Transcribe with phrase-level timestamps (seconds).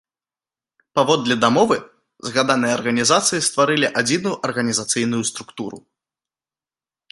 [0.99, 1.77] Паводле дамовы,
[2.29, 5.77] згаданыя арганізацыі стварылі адзіную арганізацыйную структуру.